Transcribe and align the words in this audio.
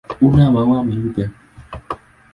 Una 0.27 0.47
maua 0.55 0.79
meupe. 0.87 1.29